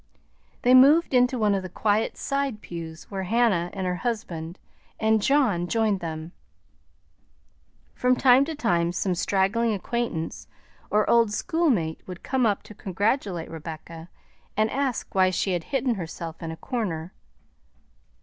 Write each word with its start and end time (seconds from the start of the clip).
They 0.63 0.73
moved 0.73 1.13
into 1.13 1.37
one 1.37 1.53
of 1.53 1.61
the 1.61 1.69
quiet 1.69 2.17
side 2.17 2.59
pews, 2.63 3.03
where 3.11 3.21
Hannah 3.21 3.69
and 3.71 3.85
her 3.85 3.97
husband 3.97 4.57
and 4.99 5.21
John 5.21 5.67
joined 5.67 5.99
them. 5.99 6.31
From 7.93 8.15
time 8.15 8.43
to 8.45 8.55
time 8.55 8.93
some 8.93 9.13
straggling 9.13 9.73
acquaintance 9.75 10.47
or 10.89 11.07
old 11.07 11.31
schoolmate 11.31 12.01
would 12.07 12.23
come 12.23 12.47
up 12.47 12.63
to 12.63 12.73
congratulate 12.73 13.51
Rebecca 13.51 14.09
and 14.57 14.71
ask 14.71 15.13
why 15.13 15.29
she 15.29 15.53
had 15.53 15.65
hidden 15.65 15.93
herself 15.93 16.41
in 16.41 16.49
a 16.49 16.57
corner. 16.57 17.13